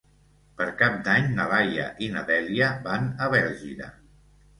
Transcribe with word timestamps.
Per 0.59 0.65
Cap 0.77 0.95
d'Any 1.07 1.27
na 1.39 1.45
Laia 1.51 1.85
i 2.05 2.07
na 2.13 2.23
Dèlia 2.31 2.71
van 2.89 3.05
a 3.27 3.29
Bèlgida. 3.35 3.91